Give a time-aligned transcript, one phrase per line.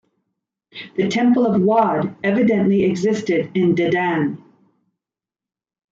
[0.97, 4.41] A temple of Wadd evidently existed in Dedan.